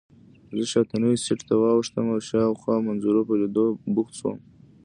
[0.57, 4.37] زه شاتني سېټ ته واوښتم او د شاوخوا منظرو په لیدو بوخت شوم.